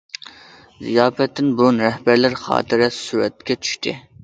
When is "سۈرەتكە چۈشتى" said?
2.99-3.99